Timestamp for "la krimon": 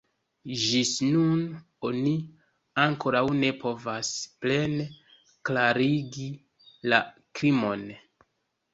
6.93-7.91